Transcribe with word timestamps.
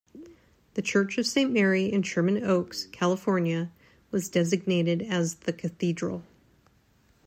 The 0.73 0.81
Church 0.81 1.19
of 1.19 1.27
Saint 1.27 1.51
Mary 1.53 1.85
in 1.85 2.01
Sherman 2.01 2.43
Oaks, 2.43 2.85
California, 2.91 3.71
was 4.09 4.29
designated 4.29 5.03
as 5.03 5.35
the 5.35 5.53
cathedral. 5.53 6.23